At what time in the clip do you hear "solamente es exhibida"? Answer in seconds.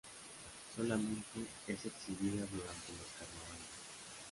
0.75-2.41